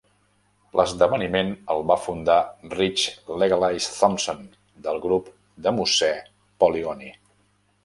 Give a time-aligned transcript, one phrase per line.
[0.79, 2.37] L'esdeveniment el va fundar
[2.79, 3.05] Rich
[3.45, 4.43] "Legalize" Thompson
[4.89, 5.31] del grup
[5.69, 6.13] demoscè
[6.65, 7.09] Polygony.